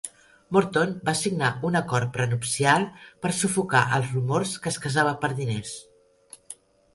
Morton 0.55 0.93
va 1.09 1.13
signar 1.17 1.49
un 1.69 1.77
acord 1.79 2.09
prenupcial 2.15 2.87
per 3.27 3.31
sufocar 3.41 3.83
els 3.99 4.09
rumors 4.15 4.55
que 4.65 4.71
es 4.73 4.81
casava 4.87 5.13
per 5.27 5.31
diners. 5.43 5.77